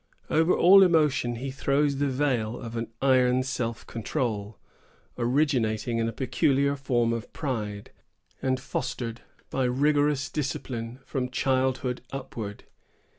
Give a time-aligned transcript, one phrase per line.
[0.31, 4.57] Over all emotion he throws the veil of an iron self control,
[5.15, 7.91] originating in a peculiar form of pride,
[8.41, 12.63] and fostered by rigorous discipline from childhood upward.